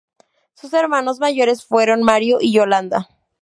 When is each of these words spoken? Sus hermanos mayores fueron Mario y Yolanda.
Sus 0.55 0.73
hermanos 0.73 1.19
mayores 1.19 1.63
fueron 1.63 2.01
Mario 2.01 2.39
y 2.41 2.51
Yolanda. 2.51 3.07